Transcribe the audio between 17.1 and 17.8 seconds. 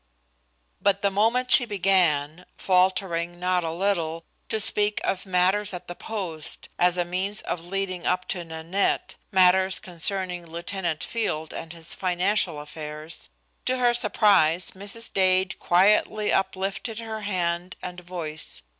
hand